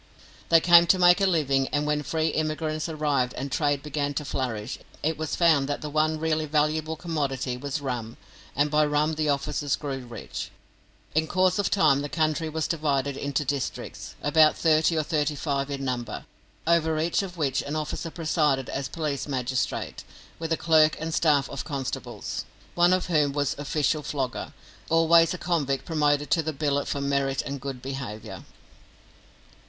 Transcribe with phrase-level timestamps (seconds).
[0.49, 4.25] They came to make a living, and when free immigrants arrived and trade began to
[4.25, 8.17] flourish, it was found that the one really valuable commodity was rum,
[8.55, 10.49] and by rum the officers grew rich.
[11.13, 15.69] In course of time the country was divided into districts, about thirty or thirty five
[15.69, 16.25] in number,
[16.65, 20.03] over each of which an officer presided as police magistrate,
[20.39, 22.43] with a clerk and staff of constables,
[22.73, 24.51] one of whom was official flogger,
[24.89, 28.43] always a convict promoted to the billet for merit and good behaviour.